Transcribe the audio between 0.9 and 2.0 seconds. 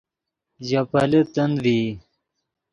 پیلے تند ڤئی